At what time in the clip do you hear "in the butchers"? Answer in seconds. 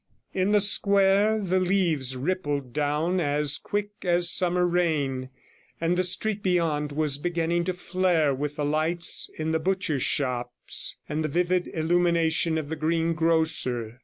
9.37-10.01